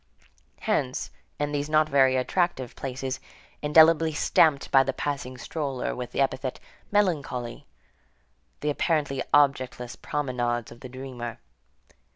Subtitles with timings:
[0.61, 3.19] Hence, in these not very attractive places,
[3.61, 6.59] indelibly stamped by the passing stroller with the epithet:
[6.91, 7.67] melancholy,
[8.61, 11.37] the apparently objectless promenades of the dreamer.